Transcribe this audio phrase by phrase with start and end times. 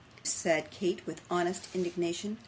[0.01, 2.37] 'I do,' said Kate with honest indignation.